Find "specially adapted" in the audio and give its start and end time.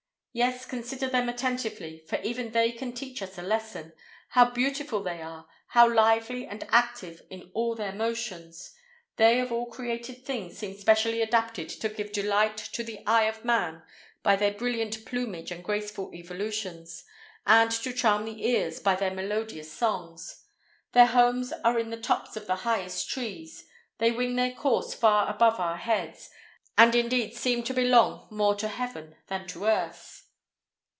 10.77-11.67